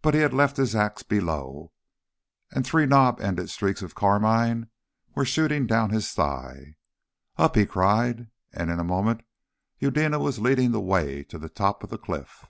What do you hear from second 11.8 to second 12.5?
of the cliff.